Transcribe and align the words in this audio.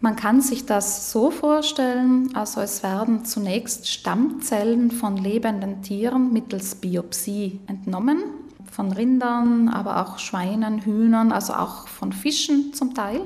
Man 0.00 0.14
kann 0.14 0.40
sich 0.40 0.64
das 0.64 1.10
so 1.10 1.32
vorstellen, 1.32 2.30
also 2.34 2.60
es 2.60 2.84
werden 2.84 3.24
zunächst 3.24 3.88
Stammzellen 3.88 4.92
von 4.92 5.16
lebenden 5.16 5.82
Tieren 5.82 6.32
mittels 6.32 6.76
Biopsie 6.76 7.58
entnommen, 7.66 8.22
von 8.70 8.92
Rindern, 8.92 9.68
aber 9.68 10.00
auch 10.02 10.20
Schweinen, 10.20 10.78
Hühnern, 10.82 11.32
also 11.32 11.52
auch 11.54 11.88
von 11.88 12.12
Fischen 12.12 12.72
zum 12.74 12.94
Teil. 12.94 13.22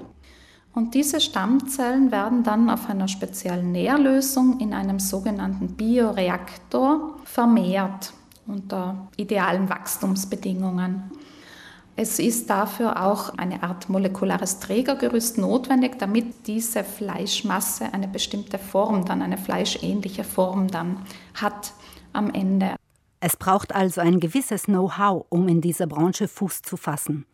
Und 0.74 0.94
diese 0.94 1.20
Stammzellen 1.20 2.10
werden 2.10 2.42
dann 2.42 2.70
auf 2.70 2.88
einer 2.88 3.08
speziellen 3.08 3.72
Nährlösung 3.72 4.58
in 4.58 4.72
einem 4.72 4.98
sogenannten 4.98 5.74
Bioreaktor 5.74 7.18
vermehrt 7.24 8.14
unter 8.46 9.08
idealen 9.18 9.68
Wachstumsbedingungen. 9.68 11.10
Es 11.94 12.18
ist 12.18 12.48
dafür 12.48 13.04
auch 13.04 13.36
eine 13.36 13.62
Art 13.62 13.90
molekulares 13.90 14.60
Trägergerüst 14.60 15.36
notwendig, 15.36 15.98
damit 15.98 16.46
diese 16.46 16.84
Fleischmasse 16.84 17.92
eine 17.92 18.08
bestimmte 18.08 18.58
Form 18.58 19.04
dann, 19.04 19.20
eine 19.20 19.36
fleischähnliche 19.36 20.24
Form 20.24 20.68
dann 20.68 21.04
hat 21.34 21.74
am 22.14 22.32
Ende. 22.32 22.76
Es 23.20 23.36
braucht 23.36 23.74
also 23.74 24.00
ein 24.00 24.20
gewisses 24.20 24.64
Know-how, 24.64 25.26
um 25.28 25.48
in 25.48 25.60
dieser 25.60 25.86
Branche 25.86 26.28
Fuß 26.28 26.62
zu 26.62 26.76
fassen. 26.76 27.26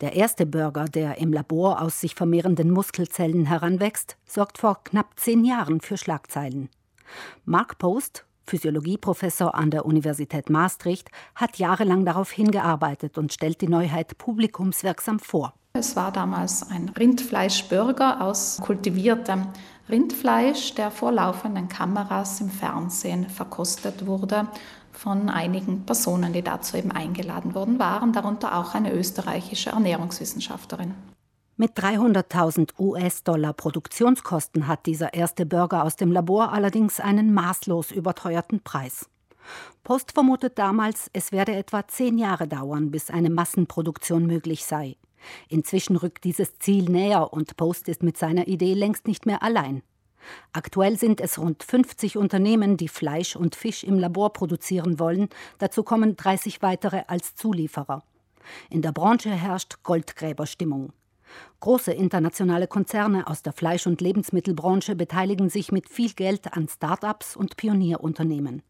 Der 0.00 0.14
erste 0.14 0.46
Burger, 0.46 0.86
der 0.86 1.18
im 1.18 1.32
Labor 1.32 1.80
aus 1.80 2.00
sich 2.00 2.16
vermehrenden 2.16 2.70
Muskelzellen 2.70 3.46
heranwächst, 3.46 4.16
sorgt 4.26 4.58
vor 4.58 4.82
knapp 4.82 5.18
zehn 5.18 5.44
Jahren 5.44 5.80
für 5.80 5.96
Schlagzeilen. 5.96 6.68
Mark 7.44 7.78
Post, 7.78 8.24
Physiologieprofessor 8.44 9.54
an 9.54 9.70
der 9.70 9.86
Universität 9.86 10.50
Maastricht, 10.50 11.10
hat 11.34 11.58
jahrelang 11.58 12.04
darauf 12.04 12.30
hingearbeitet 12.30 13.18
und 13.18 13.32
stellt 13.32 13.60
die 13.60 13.68
Neuheit 13.68 14.18
publikumswirksam 14.18 15.18
vor. 15.18 15.54
Es 15.74 15.96
war 15.96 16.12
damals 16.12 16.68
ein 16.70 16.90
Rindfleischburger 16.90 18.20
aus 18.20 18.58
kultiviertem 18.62 19.46
Rindfleisch, 19.88 20.74
der 20.74 20.90
vor 20.90 21.12
laufenden 21.12 21.68
Kameras 21.68 22.40
im 22.40 22.50
Fernsehen 22.50 23.28
verkostet 23.28 24.06
wurde 24.06 24.48
von 24.92 25.30
einigen 25.30 25.84
Personen, 25.86 26.32
die 26.32 26.42
dazu 26.42 26.76
eben 26.76 26.92
eingeladen 26.92 27.54
worden 27.54 27.78
waren, 27.78 28.12
darunter 28.12 28.58
auch 28.58 28.74
eine 28.74 28.92
österreichische 28.92 29.70
Ernährungswissenschaftlerin. 29.70 30.94
Mit 31.62 31.78
300.000 31.78 32.70
US-Dollar 32.80 33.52
Produktionskosten 33.52 34.66
hat 34.66 34.84
dieser 34.84 35.14
erste 35.14 35.46
Burger 35.46 35.84
aus 35.84 35.94
dem 35.94 36.10
Labor 36.10 36.52
allerdings 36.52 36.98
einen 36.98 37.32
maßlos 37.32 37.92
überteuerten 37.92 38.64
Preis. 38.64 39.08
Post 39.84 40.10
vermutet 40.10 40.58
damals, 40.58 41.08
es 41.12 41.30
werde 41.30 41.54
etwa 41.54 41.86
zehn 41.86 42.18
Jahre 42.18 42.48
dauern, 42.48 42.90
bis 42.90 43.10
eine 43.10 43.30
Massenproduktion 43.30 44.26
möglich 44.26 44.64
sei. 44.64 44.96
Inzwischen 45.48 45.94
rückt 45.94 46.24
dieses 46.24 46.58
Ziel 46.58 46.86
näher 46.90 47.32
und 47.32 47.56
Post 47.56 47.88
ist 47.88 48.02
mit 48.02 48.16
seiner 48.18 48.48
Idee 48.48 48.74
längst 48.74 49.06
nicht 49.06 49.24
mehr 49.24 49.44
allein. 49.44 49.84
Aktuell 50.52 50.98
sind 50.98 51.20
es 51.20 51.38
rund 51.38 51.62
50 51.62 52.16
Unternehmen, 52.16 52.76
die 52.76 52.88
Fleisch 52.88 53.36
und 53.36 53.54
Fisch 53.54 53.84
im 53.84 54.00
Labor 54.00 54.32
produzieren 54.32 54.98
wollen. 54.98 55.28
Dazu 55.58 55.84
kommen 55.84 56.16
30 56.16 56.60
weitere 56.60 57.04
als 57.06 57.36
Zulieferer. 57.36 58.02
In 58.68 58.82
der 58.82 58.90
Branche 58.90 59.30
herrscht 59.30 59.84
Goldgräberstimmung. 59.84 60.92
Große 61.60 61.92
internationale 61.92 62.66
Konzerne 62.66 63.26
aus 63.26 63.42
der 63.42 63.52
Fleisch- 63.52 63.86
und 63.86 64.00
Lebensmittelbranche 64.00 64.96
beteiligen 64.96 65.48
sich 65.48 65.72
mit 65.72 65.88
viel 65.88 66.12
Geld 66.12 66.52
an 66.52 66.68
Start-ups 66.68 67.36
und 67.36 67.56
Pionierunternehmen. 67.56 68.62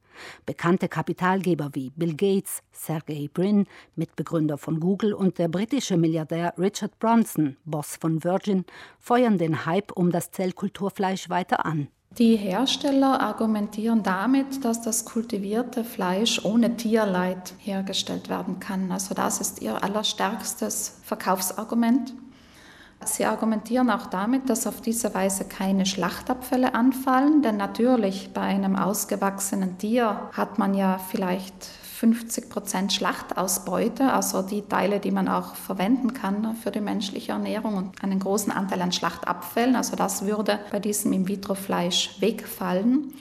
Bekannte 0.46 0.88
Kapitalgeber 0.88 1.70
wie 1.72 1.90
Bill 1.90 2.14
Gates, 2.14 2.62
Sergey 2.70 3.28
Brin, 3.28 3.66
Mitbegründer 3.96 4.58
von 4.58 4.80
Google 4.80 5.14
und 5.14 5.38
der 5.38 5.48
britische 5.48 5.96
Milliardär 5.96 6.54
Richard 6.58 6.98
Branson, 6.98 7.56
Boss 7.64 7.96
von 7.96 8.22
Virgin, 8.22 8.64
feuern 8.98 9.38
den 9.38 9.64
Hype 9.66 9.92
um 9.92 10.10
das 10.10 10.30
Zellkulturfleisch 10.30 11.30
weiter 11.30 11.64
an. 11.64 11.88
Die 12.18 12.36
Hersteller 12.36 13.22
argumentieren 13.22 14.02
damit, 14.02 14.66
dass 14.66 14.82
das 14.82 15.06
kultivierte 15.06 15.82
Fleisch 15.82 16.44
ohne 16.44 16.76
Tierleid 16.76 17.54
hergestellt 17.58 18.28
werden 18.28 18.60
kann. 18.60 18.92
Also 18.92 19.14
das 19.14 19.40
ist 19.40 19.62
ihr 19.62 19.82
allerstärkstes 19.82 21.00
Verkaufsargument. 21.04 22.12
Sie 23.08 23.24
argumentieren 23.24 23.90
auch 23.90 24.06
damit, 24.06 24.48
dass 24.50 24.66
auf 24.66 24.80
diese 24.80 25.14
Weise 25.14 25.44
keine 25.44 25.86
Schlachtabfälle 25.86 26.74
anfallen, 26.74 27.42
denn 27.42 27.56
natürlich 27.56 28.32
bei 28.32 28.42
einem 28.42 28.76
ausgewachsenen 28.76 29.78
Tier 29.78 30.30
hat 30.32 30.58
man 30.58 30.74
ja 30.74 30.98
vielleicht 30.98 31.54
50 32.02 32.50
Prozent 32.50 32.92
Schlachtausbeute, 32.92 34.12
also 34.12 34.42
die 34.42 34.62
Teile, 34.62 34.98
die 34.98 35.12
man 35.12 35.28
auch 35.28 35.54
verwenden 35.54 36.12
kann 36.12 36.56
für 36.56 36.72
die 36.72 36.80
menschliche 36.80 37.30
Ernährung 37.30 37.76
und 37.76 38.02
einen 38.02 38.18
großen 38.18 38.52
Anteil 38.52 38.82
an 38.82 38.90
Schlachtabfällen. 38.90 39.76
Also 39.76 39.94
das 39.94 40.26
würde 40.26 40.58
bei 40.72 40.80
diesem 40.80 41.12
In-vitro-Fleisch 41.12 42.20
wegfallen. 42.20 43.14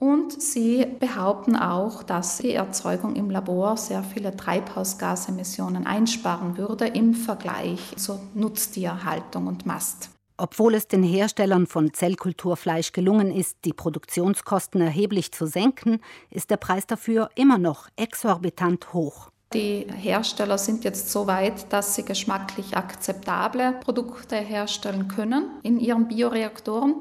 Und 0.00 0.40
sie 0.40 0.86
behaupten 0.98 1.56
auch, 1.56 2.02
dass 2.02 2.38
die 2.38 2.54
Erzeugung 2.54 3.16
im 3.16 3.28
Labor 3.28 3.76
sehr 3.76 4.02
viele 4.02 4.34
Treibhausgasemissionen 4.34 5.86
einsparen 5.86 6.56
würde 6.56 6.86
im 6.86 7.12
Vergleich 7.12 7.94
zur 7.96 8.18
Nutztierhaltung 8.34 9.46
und 9.46 9.66
Mast. 9.66 10.08
Obwohl 10.38 10.74
es 10.74 10.88
den 10.88 11.02
Herstellern 11.02 11.66
von 11.66 11.92
Zellkulturfleisch 11.92 12.92
gelungen 12.92 13.30
ist, 13.30 13.58
die 13.66 13.74
Produktionskosten 13.74 14.80
erheblich 14.80 15.32
zu 15.32 15.44
senken, 15.44 16.00
ist 16.30 16.48
der 16.48 16.56
Preis 16.56 16.86
dafür 16.86 17.28
immer 17.34 17.58
noch 17.58 17.88
exorbitant 17.96 18.94
hoch. 18.94 19.28
Die 19.52 19.86
Hersteller 19.94 20.56
sind 20.56 20.82
jetzt 20.84 21.10
so 21.10 21.26
weit, 21.26 21.70
dass 21.74 21.94
sie 21.94 22.06
geschmacklich 22.06 22.74
akzeptable 22.74 23.74
Produkte 23.84 24.36
herstellen 24.36 25.08
können 25.08 25.50
in 25.62 25.78
ihren 25.78 26.08
Bioreaktoren. 26.08 26.94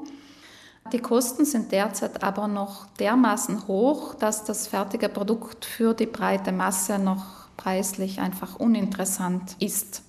Die 0.92 1.00
Kosten 1.00 1.46
sind 1.46 1.72
derzeit 1.72 2.24
aber 2.24 2.48
noch 2.48 2.88
dermaßen 3.00 3.68
hoch, 3.68 4.16
dass 4.16 4.44
das 4.44 4.68
fertige 4.68 5.10
Produkt 5.10 5.66
für 5.66 5.94
die 5.94 6.08
breite 6.08 6.52
Masse 6.52 6.98
noch 6.98 7.26
preislich 7.58 8.20
einfach 8.20 8.56
uninteressant 8.56 9.56
ist. 9.60 10.02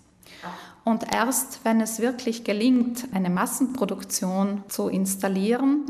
Und 0.84 1.12
erst 1.14 1.60
wenn 1.64 1.80
es 1.80 1.98
wirklich 1.98 2.44
gelingt, 2.44 3.08
eine 3.12 3.28
Massenproduktion 3.28 4.64
zu 4.68 4.88
installieren, 4.88 5.84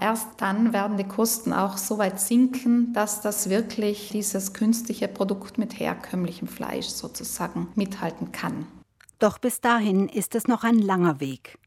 erst 0.00 0.26
dann 0.38 0.72
werden 0.72 0.96
die 0.96 1.06
Kosten 1.06 1.52
auch 1.52 1.76
so 1.76 1.98
weit 1.98 2.18
sinken, 2.18 2.92
dass 2.92 3.20
das 3.20 3.48
wirklich 3.48 4.08
dieses 4.10 4.52
künstliche 4.52 5.06
Produkt 5.06 5.58
mit 5.58 5.78
herkömmlichem 5.78 6.48
Fleisch 6.48 6.88
sozusagen 6.88 7.68
mithalten 7.76 8.32
kann. 8.32 8.66
Doch 9.20 9.38
bis 9.38 9.60
dahin 9.60 10.08
ist 10.08 10.34
es 10.34 10.48
noch 10.48 10.64
ein 10.64 10.78
langer 10.78 11.20
Weg. 11.20 11.58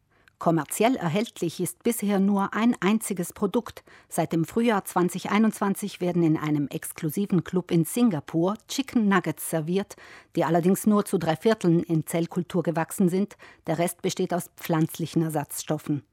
Kommerziell 0.44 0.98
erhältlich 0.98 1.62
ist 1.62 1.84
bisher 1.84 2.20
nur 2.20 2.54
ein 2.54 2.76
einziges 2.82 3.32
Produkt. 3.32 3.82
Seit 4.10 4.34
dem 4.34 4.44
Frühjahr 4.44 4.84
2021 4.84 6.02
werden 6.02 6.22
in 6.22 6.36
einem 6.36 6.68
exklusiven 6.68 7.46
Club 7.46 7.72
in 7.72 7.86
Singapur 7.86 8.56
Chicken 8.68 9.08
Nuggets 9.08 9.50
serviert, 9.50 9.96
die 10.36 10.44
allerdings 10.44 10.86
nur 10.86 11.06
zu 11.06 11.18
drei 11.18 11.38
Vierteln 11.38 11.82
in 11.82 12.06
Zellkultur 12.06 12.62
gewachsen 12.62 13.08
sind. 13.08 13.38
Der 13.68 13.78
Rest 13.78 14.02
besteht 14.02 14.34
aus 14.34 14.50
pflanzlichen 14.58 15.22
Ersatzstoffen. 15.22 16.04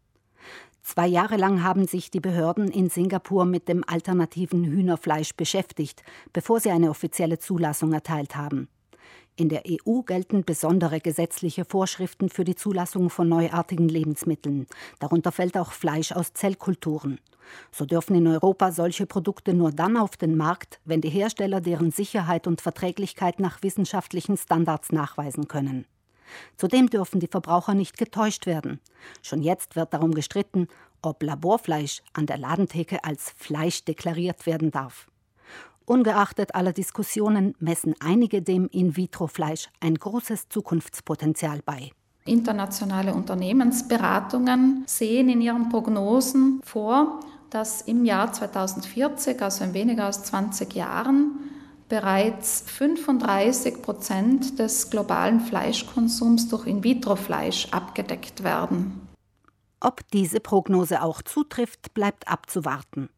Zwei 0.85 1.09
Jahre 1.09 1.37
lang 1.37 1.65
haben 1.65 1.89
sich 1.89 2.13
die 2.13 2.21
Behörden 2.21 2.71
in 2.71 2.89
Singapur 2.89 3.45
mit 3.45 3.67
dem 3.67 3.83
alternativen 3.85 4.63
Hühnerfleisch 4.63 5.35
beschäftigt, 5.35 6.05
bevor 6.33 6.61
sie 6.61 6.71
eine 6.71 6.91
offizielle 6.91 7.41
Zulassung 7.41 7.93
erteilt 7.93 8.37
haben. 8.37 8.69
In 9.41 9.49
der 9.49 9.63
EU 9.67 10.03
gelten 10.03 10.45
besondere 10.45 11.01
gesetzliche 11.01 11.65
Vorschriften 11.65 12.29
für 12.29 12.45
die 12.45 12.57
Zulassung 12.57 13.09
von 13.09 13.27
neuartigen 13.27 13.89
Lebensmitteln. 13.89 14.67
Darunter 14.99 15.33
fällt 15.33 15.57
auch 15.57 15.73
Fleisch 15.73 16.13
aus 16.13 16.35
Zellkulturen. 16.35 17.19
So 17.73 17.87
dürfen 17.87 18.17
in 18.17 18.27
Europa 18.27 18.71
solche 18.71 19.07
Produkte 19.07 19.55
nur 19.55 19.73
dann 19.73 19.97
auf 19.97 20.19
den 20.19 20.37
Markt, 20.37 20.79
wenn 20.85 21.01
die 21.01 21.09
Hersteller 21.09 21.63
deren 21.63 21.91
Sicherheit 21.91 22.47
und 22.47 22.61
Verträglichkeit 22.61 23.41
nach 23.41 23.63
wissenschaftlichen 23.63 24.37
Standards 24.37 24.93
nachweisen 24.93 25.49
können. 25.49 25.87
Zudem 26.59 26.91
dürfen 26.91 27.19
die 27.19 27.27
Verbraucher 27.27 27.73
nicht 27.73 27.97
getäuscht 27.97 28.45
werden. 28.45 28.79
Schon 29.23 29.41
jetzt 29.41 29.75
wird 29.75 29.95
darum 29.95 30.13
gestritten, 30.13 30.69
ob 31.01 31.23
Laborfleisch 31.23 32.03
an 32.13 32.27
der 32.27 32.37
Ladentheke 32.37 33.05
als 33.05 33.33
Fleisch 33.39 33.87
deklariert 33.87 34.45
werden 34.45 34.71
darf. 34.71 35.07
Ungeachtet 35.91 36.55
aller 36.55 36.73
Diskussionen 36.73 37.57
messen 37.59 37.97
einige 37.99 38.43
dem 38.43 38.69
In-vitro-Fleisch 38.69 39.69
ein 39.81 39.97
großes 39.97 40.49
Zukunftspotenzial 40.49 41.63
bei. 41.65 41.91
Internationale 42.25 43.13
Unternehmensberatungen 43.13 44.85
sehen 44.87 45.29
in 45.29 45.41
ihren 45.41 45.69
Prognosen 45.69 46.61
vor, 46.63 47.19
dass 47.51 47.81
im 47.81 48.05
Jahr 48.05 48.33
2040, 48.33 49.43
also 49.43 49.65
in 49.65 49.75
weniger 49.75 50.05
als 50.05 50.23
20 50.23 50.73
Jahren, 50.75 51.33
bereits 51.89 52.63
35 52.69 53.83
Prozent 53.83 54.61
des 54.61 54.91
globalen 54.91 55.41
Fleischkonsums 55.41 56.49
durch 56.49 56.69
In-vitro-Fleisch 56.69 57.67
abgedeckt 57.73 58.45
werden. 58.45 59.09
Ob 59.81 60.09
diese 60.13 60.39
Prognose 60.39 61.03
auch 61.03 61.21
zutrifft, 61.21 61.95
bleibt 61.95 62.29
abzuwarten. 62.29 63.09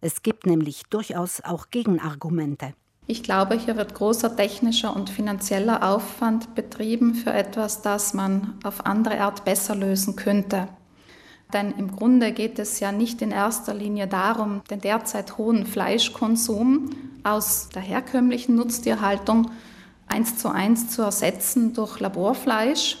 Es 0.00 0.22
gibt 0.22 0.46
nämlich 0.46 0.82
durchaus 0.90 1.40
auch 1.42 1.70
Gegenargumente. 1.70 2.74
Ich 3.06 3.22
glaube, 3.22 3.58
hier 3.58 3.76
wird 3.76 3.94
großer 3.94 4.36
technischer 4.36 4.94
und 4.94 5.10
finanzieller 5.10 5.88
Aufwand 5.88 6.54
betrieben 6.54 7.14
für 7.14 7.32
etwas, 7.32 7.82
das 7.82 8.14
man 8.14 8.58
auf 8.62 8.86
andere 8.86 9.20
Art 9.20 9.44
besser 9.44 9.74
lösen 9.74 10.16
könnte. 10.16 10.68
Denn 11.52 11.72
im 11.72 11.94
Grunde 11.94 12.32
geht 12.32 12.58
es 12.58 12.80
ja 12.80 12.92
nicht 12.92 13.20
in 13.20 13.30
erster 13.30 13.74
Linie 13.74 14.06
darum, 14.06 14.62
den 14.70 14.80
derzeit 14.80 15.36
hohen 15.36 15.66
Fleischkonsum 15.66 16.90
aus 17.24 17.68
der 17.68 17.82
herkömmlichen 17.82 18.54
Nutztierhaltung 18.54 19.50
eins 20.06 20.38
zu 20.38 20.48
eins 20.48 20.88
zu 20.88 21.02
ersetzen 21.02 21.74
durch 21.74 22.00
Laborfleisch. 22.00 22.98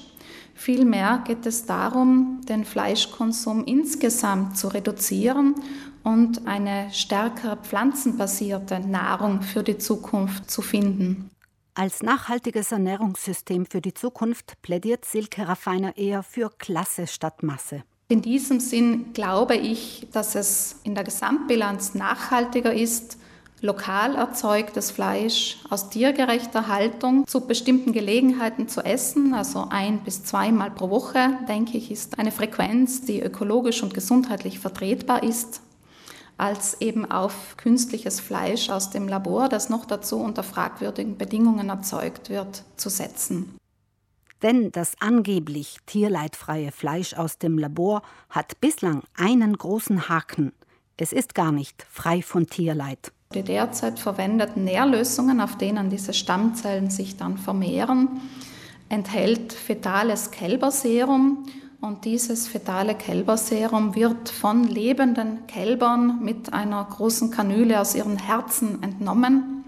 Vielmehr 0.54 1.22
geht 1.26 1.46
es 1.46 1.64
darum, 1.64 2.40
den 2.48 2.64
Fleischkonsum 2.64 3.64
insgesamt 3.64 4.58
zu 4.58 4.68
reduzieren 4.68 5.54
und 6.04 6.46
eine 6.46 6.88
stärker 6.92 7.56
pflanzenbasierte 7.56 8.80
Nahrung 8.80 9.42
für 9.42 9.62
die 9.62 9.78
Zukunft 9.78 10.50
zu 10.50 10.62
finden. 10.62 11.30
Als 11.74 12.02
nachhaltiges 12.02 12.70
Ernährungssystem 12.70 13.64
für 13.64 13.80
die 13.80 13.94
Zukunft 13.94 14.60
plädiert 14.60 15.06
Silke 15.06 15.48
Raffiner 15.48 15.96
eher 15.96 16.22
für 16.22 16.50
Klasse 16.58 17.06
statt 17.06 17.42
Masse. 17.42 17.82
In 18.08 18.20
diesem 18.20 18.60
Sinn 18.60 19.14
glaube 19.14 19.56
ich, 19.56 20.06
dass 20.12 20.34
es 20.34 20.76
in 20.84 20.94
der 20.94 21.04
Gesamtbilanz 21.04 21.94
nachhaltiger 21.94 22.74
ist, 22.74 23.16
lokal 23.62 24.16
erzeugtes 24.16 24.90
Fleisch 24.90 25.58
aus 25.70 25.88
tiergerechter 25.88 26.68
Haltung 26.68 27.26
zu 27.26 27.46
bestimmten 27.46 27.92
Gelegenheiten 27.92 28.68
zu 28.68 28.82
essen, 28.82 29.32
also 29.32 29.68
ein 29.70 30.00
bis 30.04 30.24
zweimal 30.24 30.70
pro 30.70 30.90
Woche, 30.90 31.38
denke 31.48 31.78
ich, 31.78 31.90
ist 31.90 32.18
eine 32.18 32.32
Frequenz, 32.32 33.02
die 33.02 33.22
ökologisch 33.22 33.82
und 33.82 33.94
gesundheitlich 33.94 34.58
vertretbar 34.58 35.22
ist, 35.22 35.62
als 36.42 36.80
eben 36.80 37.08
auf 37.08 37.56
künstliches 37.56 38.18
Fleisch 38.18 38.68
aus 38.68 38.90
dem 38.90 39.06
Labor, 39.06 39.48
das 39.48 39.70
noch 39.70 39.84
dazu 39.84 40.18
unter 40.18 40.42
fragwürdigen 40.42 41.16
Bedingungen 41.16 41.68
erzeugt 41.68 42.30
wird, 42.30 42.64
zu 42.76 42.88
setzen. 42.88 43.56
Denn 44.42 44.72
das 44.72 44.94
angeblich 44.98 45.76
tierleidfreie 45.86 46.72
Fleisch 46.72 47.14
aus 47.14 47.38
dem 47.38 47.58
Labor 47.58 48.02
hat 48.28 48.60
bislang 48.60 49.04
einen 49.16 49.56
großen 49.56 50.08
Haken. 50.08 50.52
Es 50.96 51.12
ist 51.12 51.36
gar 51.36 51.52
nicht 51.52 51.86
frei 51.88 52.22
von 52.22 52.48
Tierleid. 52.48 53.12
Die 53.34 53.44
derzeit 53.44 54.00
verwendeten 54.00 54.64
Nährlösungen, 54.64 55.40
auf 55.40 55.56
denen 55.58 55.90
diese 55.90 56.12
Stammzellen 56.12 56.90
sich 56.90 57.16
dann 57.16 57.38
vermehren, 57.38 58.20
enthält 58.88 59.52
fetales 59.52 60.32
Kälberserum 60.32 61.46
und 61.82 62.06
dieses 62.06 62.48
fetale 62.48 62.94
Kälberserum 62.94 63.94
wird 63.94 64.30
von 64.30 64.64
lebenden 64.64 65.46
Kälbern 65.46 66.24
mit 66.24 66.54
einer 66.54 66.82
großen 66.82 67.30
Kanüle 67.30 67.78
aus 67.78 67.94
ihren 67.94 68.16
Herzen 68.16 68.82
entnommen 68.82 69.62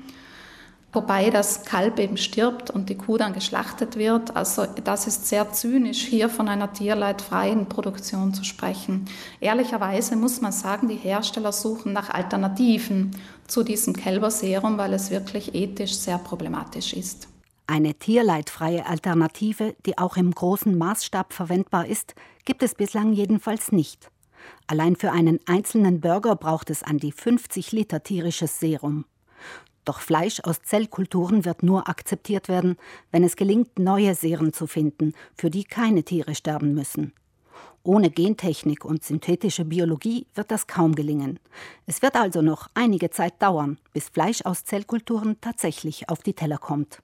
wobei 0.95 1.31
das 1.31 1.65
Kalb 1.65 1.99
eben 1.99 2.17
stirbt 2.17 2.71
und 2.71 2.89
die 2.89 2.97
Kuh 2.97 3.19
dann 3.19 3.33
geschlachtet 3.33 3.97
wird. 3.97 4.37
Also 4.37 4.65
das 4.85 5.07
ist 5.07 5.27
sehr 5.29 5.53
zynisch, 5.53 6.03
hier 6.05 6.29
von 6.29 6.49
einer 6.49 6.73
tierleidfreien 6.73 7.67
Produktion 7.67 8.33
zu 8.33 8.45
sprechen. 8.45 9.07
Ehrlicherweise 9.41 10.17
muss 10.17 10.41
man 10.41 10.53
sagen, 10.53 10.89
die 10.89 10.97
Hersteller 10.97 11.53
suchen 11.53 11.93
nach 11.93 12.11
Alternativen 12.11 13.11
zu 13.47 13.63
diesem 13.63 13.95
Kälberserum, 13.95 14.79
weil 14.79 14.95
es 14.95 15.11
wirklich 15.11 15.55
ethisch 15.55 15.95
sehr 15.95 16.19
problematisch 16.19 16.93
ist. 16.95 17.29
Eine 17.67 17.95
tierleidfreie 17.95 18.85
Alternative, 18.85 19.75
die 19.87 19.97
auch 19.97 20.19
im 20.19 20.33
großen 20.33 20.77
Maßstab 20.77 21.33
verwendbar 21.33 21.87
ist, 21.87 22.15
gibt 22.45 22.63
es 22.63 22.75
bislang 22.75 23.15
jedenfalls 23.15 23.73
nicht. 23.73 24.11
Allein 24.67 24.97
für 24.97 25.13
einen 25.13 25.41
einzelnen 25.47 26.03
Burger 26.03 26.37
braucht 26.37 26.69
es 26.69 26.83
an 26.83 26.99
die 26.99 27.13
50 27.13 27.73
Liter 27.73 28.03
tierisches 28.03 28.61
Serum. 28.61 29.07
Doch 29.87 30.01
Fleisch 30.01 30.41
aus 30.41 30.61
Zellkulturen 30.63 31.47
wird 31.47 31.63
nur 31.63 31.89
akzeptiert 31.89 32.49
werden, 32.49 32.77
wenn 33.13 33.25
es 33.25 33.35
gelingt, 33.35 33.79
neue 33.79 34.15
Seren 34.15 34.53
zu 34.53 34.67
finden, 34.67 35.15
für 35.35 35.49
die 35.49 35.65
keine 35.65 36.03
Tiere 36.03 36.35
sterben 36.35 36.75
müssen. 36.75 37.15
Ohne 37.83 38.11
Gentechnik 38.11 38.85
und 38.85 39.05
synthetische 39.05 39.65
Biologie 39.65 40.27
wird 40.35 40.51
das 40.51 40.67
kaum 40.67 40.95
gelingen. 40.95 41.39
Es 41.87 42.03
wird 42.03 42.17
also 42.17 42.43
noch 42.43 42.69
einige 42.75 43.09
Zeit 43.09 43.41
dauern, 43.43 43.79
bis 43.95 44.11
Fleisch 44.11 44.43
aus 44.45 44.65
Zellkulturen 44.65 45.39
tatsächlich 45.41 46.11
auf 46.11 46.23
die 46.23 46.35
Teller 46.35 46.59
kommt. 46.59 47.03